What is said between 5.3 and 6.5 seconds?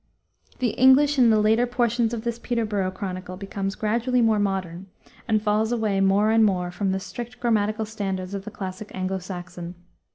falls away more and